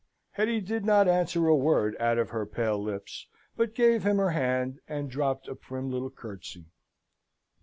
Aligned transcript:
Hetty 0.31 0.61
did 0.61 0.83
not 0.83 1.07
answer 1.07 1.45
a 1.45 1.55
word 1.55 1.95
out 1.99 2.17
of 2.17 2.31
her 2.31 2.47
pale 2.47 2.81
lips, 2.81 3.27
but 3.55 3.75
gave 3.75 4.01
him 4.03 4.17
her 4.17 4.31
hand, 4.31 4.79
and 4.87 5.11
dropped 5.11 5.47
a 5.47 5.53
prim 5.53 5.91
little 5.91 6.09
curtsey. 6.09 6.65